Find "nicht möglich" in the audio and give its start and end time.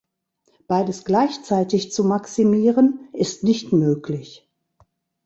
3.43-4.49